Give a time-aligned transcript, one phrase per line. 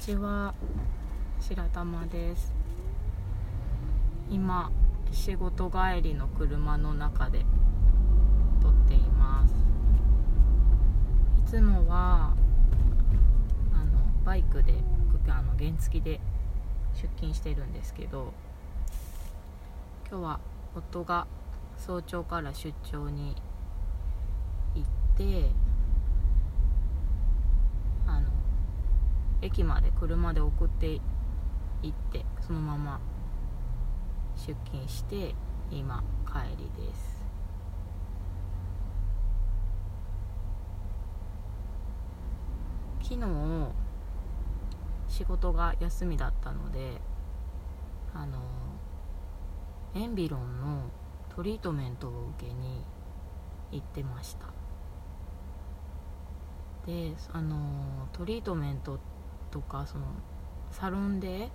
[0.00, 0.54] ちは。
[1.40, 2.54] 白玉です。
[4.30, 4.72] 今
[5.12, 7.44] 仕事帰りの車の中で
[8.62, 9.54] 撮っています。
[11.38, 12.34] いつもは
[13.74, 14.72] あのバイクで
[15.28, 16.18] あの原付で
[16.94, 18.32] 出勤してるんですけど
[20.10, 20.40] 今日は
[20.74, 21.26] 夫が
[21.76, 23.36] 早朝から出張に
[24.74, 25.50] 行って
[29.42, 31.00] 駅まで車で送って
[31.82, 33.00] 行ってそのまま
[34.36, 35.34] 出勤して
[35.70, 37.20] 今帰りです。
[43.02, 43.26] 昨日
[45.08, 47.00] 仕事が休みだったので
[48.14, 48.38] あの
[49.94, 50.84] エンビロンの
[51.34, 52.84] トリートメントを受けに
[53.72, 54.46] 行ってました。
[56.86, 59.09] であのトリートメントって
[59.50, 60.06] とかその
[60.70, 61.50] サロンで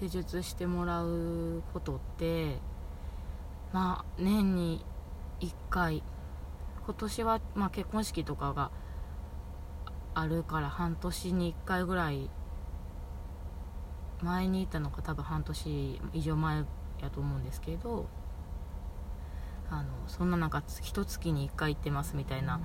[0.00, 2.58] 施術してもらうことって
[3.72, 4.84] まあ年に
[5.40, 6.02] 1回。
[6.84, 8.72] 今年は、まあ、結婚式とかが
[10.14, 12.28] あるから半年に1回ぐらい
[14.22, 16.64] 前にいたのが多分半年以上前
[17.00, 18.08] やと思うんですけど
[19.70, 22.60] あのそんな中一月に1回行ってますみたいな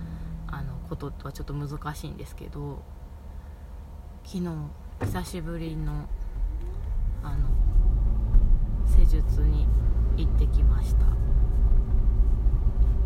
[0.47, 2.81] あのこととはちょっと難しいんですけど
[4.25, 4.49] 昨日
[5.01, 5.93] 久しぶりの
[7.23, 7.47] あの
[8.87, 9.67] 施術に
[10.17, 11.05] 行ってきました。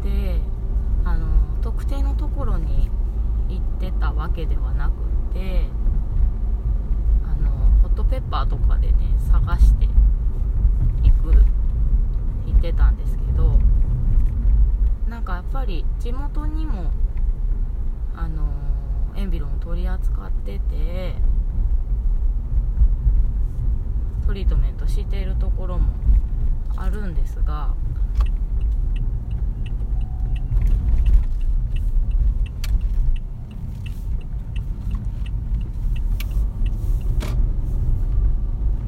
[0.01, 0.39] で
[1.03, 1.27] あの
[1.61, 2.89] 特定のところに
[3.49, 4.93] 行ってたわけではなく
[5.33, 5.65] て
[7.25, 7.49] あの
[7.81, 8.95] ホットペッパーとかでね
[9.29, 9.87] 探して
[11.03, 11.33] 行く
[12.45, 13.59] 行ってたんですけど
[15.09, 16.91] なんかやっぱり地元にも
[18.15, 18.68] あの
[19.19, 21.13] エンビロンを取り扱ってて
[24.25, 25.91] トリートメントしているところも
[26.77, 27.75] あるんですが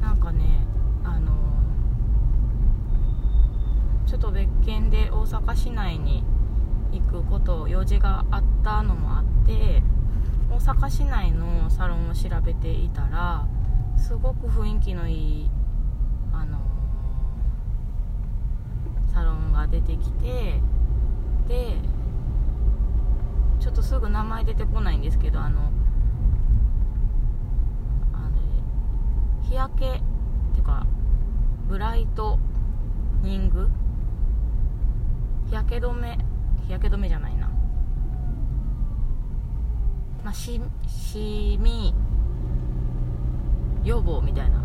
[0.00, 0.66] なんかね
[1.04, 1.30] あの
[4.06, 6.24] ちょっと別件で大阪市内に
[6.90, 9.21] 行くこと用事があったのもあって大
[10.62, 13.48] 阪市内のサロンを調べていたら
[13.96, 15.50] すごく雰囲気のいい、
[16.32, 20.60] あのー、サロンが出てきて
[21.48, 21.74] で
[23.58, 25.72] ちょっとすぐ名前出てこないんですけどあの
[28.12, 28.30] あ
[29.42, 30.00] れ日焼けっ
[30.52, 30.86] ていうか
[31.68, 32.38] ブライト
[33.22, 33.68] ニング？
[35.48, 36.18] 日焼け止め？
[36.66, 37.51] 日焼け止めじゃないな。
[40.24, 41.94] まあ、ししみ
[43.84, 44.62] 予防みたいな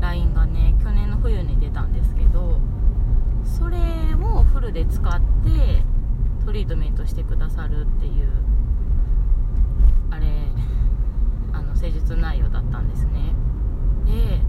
[0.00, 2.60] LINE がね去年の冬に出たんですけど
[3.44, 3.78] それ
[4.14, 5.82] をフルで使って
[6.44, 8.28] トリートメントしてくださるっていう
[10.10, 10.26] あれ
[11.52, 13.34] あの施術内容だったんですね。
[14.06, 14.40] で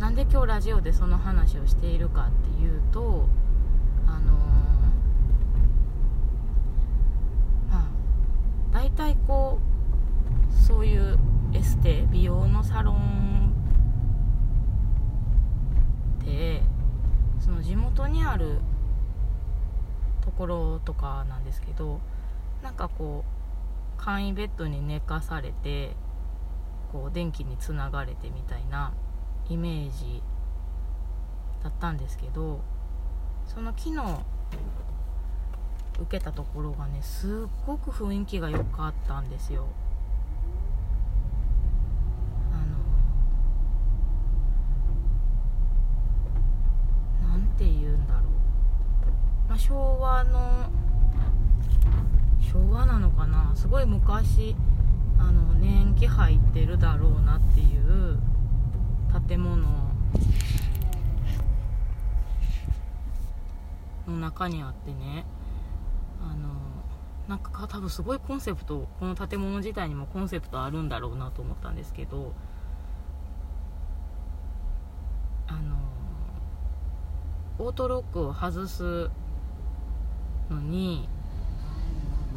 [0.00, 3.28] なんで今日ラジオでその話をしているかっていうと
[4.06, 7.88] あのー、まあ
[8.72, 9.73] 大体こう
[10.54, 11.18] そういう
[11.52, 13.34] エステ美容のサロン
[16.24, 16.62] で
[17.40, 18.58] その地元にある
[20.22, 22.00] ところとかなんですけど
[22.62, 23.24] なんかこ
[23.98, 25.94] う簡易ベッドに寝かされて
[26.92, 28.92] こう電気につながれてみたいな
[29.48, 30.22] イメージ
[31.62, 32.60] だったんですけど
[33.46, 33.96] その昨日
[36.00, 39.68] 受けたところがねすっごく雰囲気が良かったんですよ
[47.56, 48.22] て言うんだろう、
[49.48, 50.68] まあ、昭和の
[52.52, 53.56] 昭和なのかな？
[53.56, 54.54] すごい昔
[55.18, 58.18] あの年季入ってるだろうなっていう
[59.26, 59.56] 建物
[64.06, 65.24] の中にあってね。
[66.22, 66.50] あの
[67.26, 72.34] なんか多分すごいコンセプトこの建物自体にもコンセプトあるんだろうなと思ったんですけど。
[75.46, 75.76] あの
[77.58, 79.10] オートロックを外す
[80.50, 81.08] のに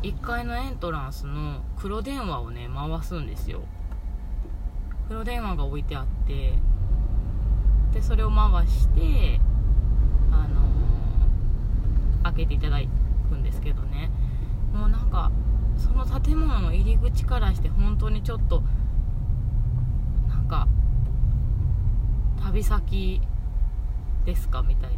[0.03, 3.61] 1階のエントランスの黒電話をね回すんですよ。
[5.07, 6.53] 黒電話が置いてあって
[7.93, 9.39] でそれを回して
[10.31, 12.79] あのー、開けていただ
[13.29, 14.11] くんですけどね。
[14.73, 15.31] もうなんか
[15.77, 18.63] その建物の入り口からして本当にちょっと
[20.27, 20.67] なんか
[22.43, 23.21] 旅先
[24.25, 24.97] ですかみたいな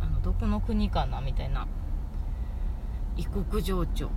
[0.00, 1.66] あのどこの国かなみたいな
[3.20, 4.08] 異国情緒。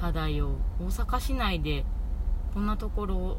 [0.00, 1.84] 漂う大阪市内で
[2.52, 3.38] こんなところ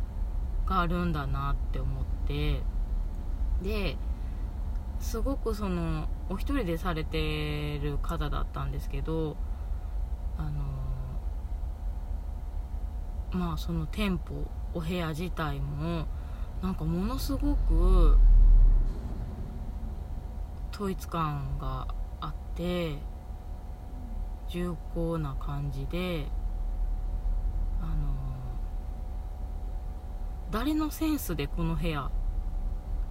[0.65, 2.61] があるんだなって思って。
[3.61, 3.97] で
[4.99, 9.35] すごくそのお一人でされてる方だったんですけど
[10.37, 10.61] あの
[13.31, 16.05] まあその店舗お部屋自体も
[16.61, 18.17] なんかものすごく
[20.71, 21.87] 統一感が
[22.21, 22.95] あって
[24.49, 26.27] 重厚な感じで
[27.81, 28.13] あの
[30.51, 32.09] 誰のセンスでこの部屋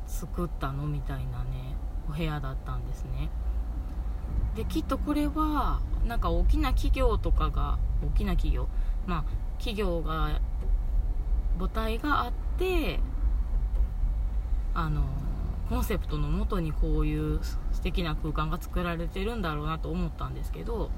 [0.07, 1.77] 作ったのみたいなね
[2.09, 3.29] お部屋だったんですね。
[4.55, 8.69] できっとこれはなんか大きな企業とかが大きな企業
[9.07, 9.25] まあ
[9.59, 10.41] 企業が
[11.59, 13.01] 母体があって
[14.75, 15.05] あの
[15.69, 17.41] コンセプトのもとにこういう
[17.73, 20.91] 素敵な空間が作られてるんだろうなと思ったんですけど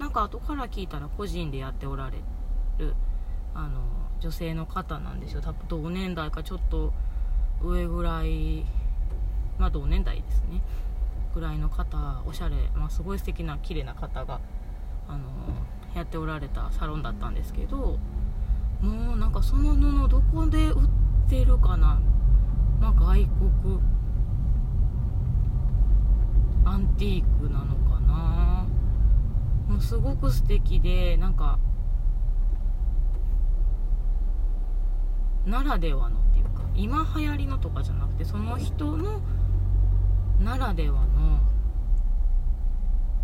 [0.00, 2.16] なんか後から聞いたら個人でやっておられ
[2.78, 2.94] る
[3.54, 3.82] あの
[4.18, 5.42] 女性の方なんですよ。
[5.42, 6.92] 多分同年代かちょっと
[7.62, 8.64] 上ぐらい
[9.58, 10.62] まあ同年代ですね。
[11.34, 14.40] ぐらいの方おしゃれ、まあ、すごい素敵な綺麗な方が
[15.06, 15.28] あの
[15.94, 17.98] やっておられたサロンだったんですけど
[18.80, 20.88] もうなんかその布どこで売っ
[21.28, 22.00] てるかな。
[22.80, 23.80] まあ外国
[26.64, 27.89] アンティークなのか。
[29.80, 31.58] すごく素敵でなんか
[35.46, 39.20] ならではのっていうか今流行りのとかじゃなくてその人の
[40.40, 41.40] ならではの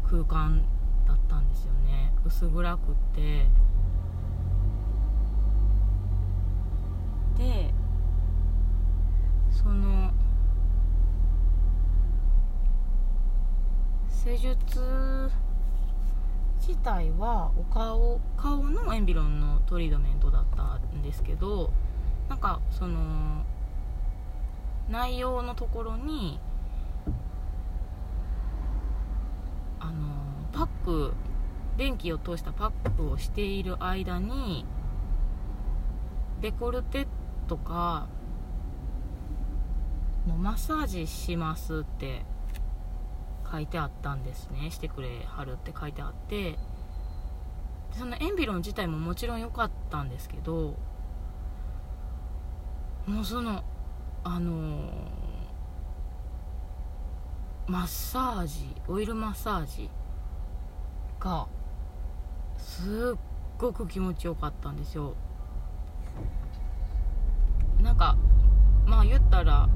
[0.08, 0.62] 空間
[1.06, 2.12] だったんですよね。
[2.24, 3.46] 薄暗くって。
[7.38, 7.74] で
[9.50, 10.10] その
[14.08, 15.30] 施術
[16.66, 21.70] 自体はお顔顔のエンビロンのトリートメントだったんですけど
[22.28, 23.44] なんかその
[24.90, 26.40] 内容のところに
[29.78, 29.92] あの
[30.52, 31.12] パック
[31.76, 34.66] 電気を通したパックをしている間に
[36.40, 37.06] デコルテ
[37.46, 38.08] とか
[40.26, 42.24] のマッサージしますって
[43.50, 44.70] 書いてあったんですね。
[44.70, 46.58] してくれはるって書いてあって。
[47.92, 50.74] そのエンビロン自体ももちろん良かったんですけど
[53.06, 53.64] もうその
[54.22, 54.90] あのー、
[57.68, 59.88] マッサージオイルマッサージ
[61.18, 61.46] が
[62.58, 63.18] すっ
[63.56, 65.14] ごく気持ちよかったんですよ。
[67.80, 68.16] なんか
[68.84, 69.68] まあ言ったら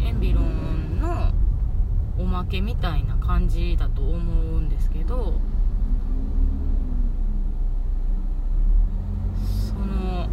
[0.00, 1.32] エンビロンの
[2.18, 5.40] おまけみたいな感じだと思うんですけど
[9.68, 10.28] その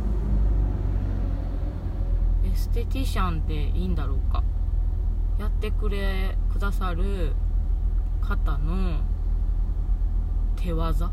[2.46, 4.44] エステティシャンでいいんだろうか。
[5.40, 7.32] やってくれくださる
[8.22, 9.00] 方の
[10.58, 11.10] 手技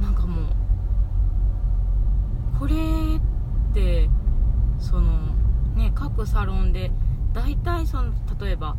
[0.00, 0.48] なんかも
[2.56, 2.78] うこれっ
[3.74, 4.08] て
[4.78, 5.18] その
[5.76, 6.90] ね各サロンで
[7.34, 8.76] 大体その例えば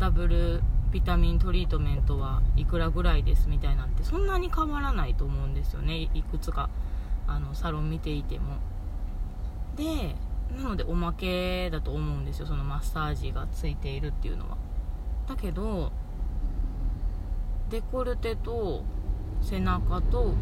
[0.00, 6.10] ダブルビタミントリートメントはいくらぐらいですみたいなんてそんなに変わらないと思うんですよね。
[6.14, 6.68] いくつか
[7.26, 8.56] あのサロン見ていても。
[9.76, 10.16] で
[10.56, 12.46] なのでおまけだと思うんですよ。
[12.46, 14.56] そのマッサージがついているっていうのは。
[15.28, 15.92] だけど
[17.70, 18.84] デコルテと
[19.42, 20.34] 背中と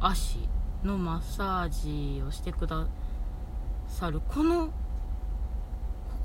[0.00, 0.48] 足
[0.82, 2.86] のマッサージをしてくだ
[3.90, 4.72] さるこのこ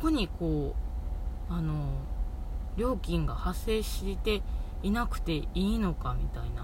[0.04, 0.76] こにこ
[1.50, 1.90] うあの
[2.78, 4.42] 料金が発生して
[4.82, 6.64] いなくていいのかみたいな。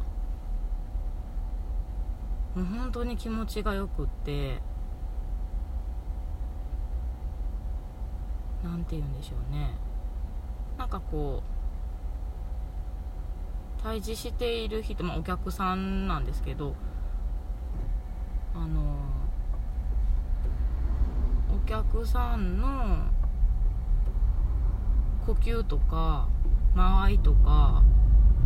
[2.55, 4.61] もう本当に気持ちがよくって。
[8.63, 9.71] 何て言うんでしょうね。
[10.77, 11.41] なんかこ
[13.79, 16.75] う対峙している人、まあ、お客さんなんですけど
[18.53, 19.00] あの
[21.71, 23.05] 客さんの
[25.25, 26.27] 呼吸とか
[26.75, 27.81] 間合いとか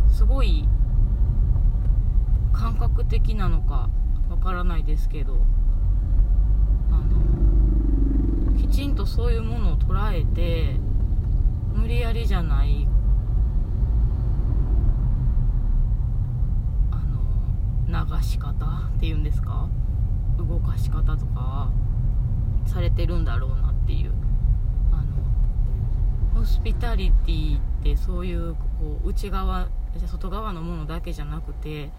[0.08, 0.68] すごい
[2.52, 3.90] 感覚的なのか
[4.30, 5.44] わからないですけど
[6.92, 6.98] あ
[8.52, 10.76] のきちんとそういうものを捉えて
[11.74, 12.86] 無理やりじゃない
[16.92, 17.02] あ
[17.90, 19.68] の流し方っていうんですか？
[20.38, 21.72] 動かし方とか
[22.66, 24.12] されてるんだろうなっていう。
[24.92, 24.96] あ
[26.34, 29.68] のホスピタリティってそういうこう内側
[30.06, 31.90] 外側のものだけじゃなくて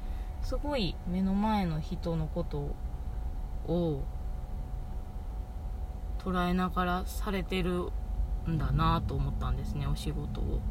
[0.42, 2.76] すごい目の前の人のこと
[3.72, 4.04] を
[6.20, 7.90] 捉えながらされてる
[8.48, 10.62] んだなと思ったんですねお仕事を。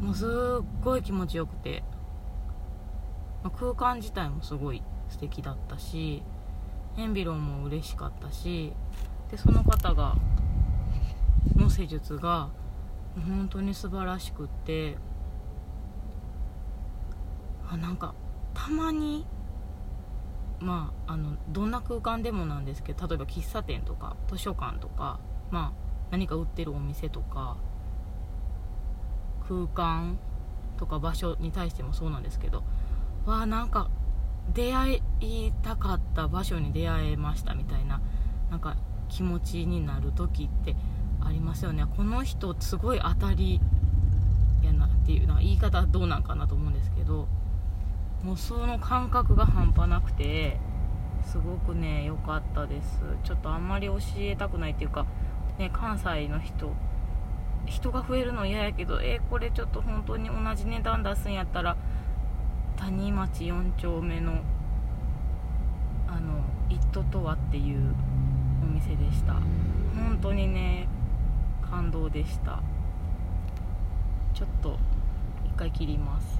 [0.00, 1.82] もうすっごい気持ちよくて、
[3.42, 6.22] まあ、空間自体もすごい素敵だったし
[6.98, 8.72] エンビロンも嬉しかったし
[9.30, 10.16] でその方が
[11.56, 12.50] の施術が
[13.14, 14.96] 本当に素晴らしくって
[17.70, 18.14] あなんか
[18.52, 19.26] たまに
[20.60, 27.56] まああのどんな空間でもなんですけど例えば喫茶店とか図書館とかまあ何か売ってるお店とか
[29.46, 30.18] 空間
[30.76, 32.64] とか場所に対してもそうなんですけど
[33.24, 33.88] わあなんか
[34.54, 38.00] 出会いたかった場所に出会えましたみたいな
[38.50, 38.76] なんか
[39.08, 40.76] 気持ちになる時って
[41.24, 41.84] ありますよね。
[41.96, 43.60] この人すごい当たり
[44.62, 47.28] やなっていうな言い方どうなんかなと思うんですけど
[48.22, 50.58] もうその感覚が半端なくて
[51.24, 53.00] すごくね良かったです。
[53.24, 55.06] ちょっとあんまり教えたくないっていうか、
[55.58, 56.72] ね、関西の人
[57.66, 61.76] 人が増えるの嫌やけどえー、これちょっと本当に同じ値段出すんやったら
[62.78, 64.40] 谷町4丁目の
[66.06, 67.94] あの「イットとは」っていう
[68.62, 69.34] お店でした。
[69.34, 70.86] 本当にね
[71.60, 72.62] 感動でした。
[74.32, 74.78] ちょっと
[75.44, 76.37] 一回切ります。